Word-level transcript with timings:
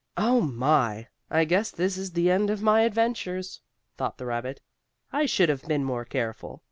"Oh, 0.17 0.41
my! 0.41 1.09
I 1.29 1.45
guess 1.45 1.69
this 1.69 1.95
is 1.95 2.13
the 2.13 2.31
end 2.31 2.49
of 2.49 2.63
my 2.63 2.81
adventures," 2.81 3.61
thought 3.97 4.17
the 4.17 4.25
rabbit. 4.25 4.59
"I 5.13 5.27
should 5.27 5.49
have 5.49 5.67
been 5.67 5.83
more 5.83 6.05
careful. 6.05 6.59